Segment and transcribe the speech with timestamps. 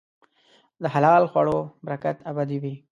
[0.81, 2.73] د حلال خوړو برکت ابدي وي.